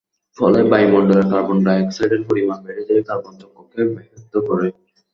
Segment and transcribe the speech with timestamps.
[0.37, 4.67] ফলে বায়ুমণ্ডলে কার্বন ডাই-অক্সাইডের পরিমাণ বেড়ে যায় কার্বন চক্রকে ব্যাহত করে।